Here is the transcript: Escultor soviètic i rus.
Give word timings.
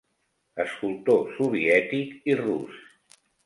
Escultor 0.63 1.21
soviètic 1.37 2.19
i 2.33 2.41
rus. 2.43 2.85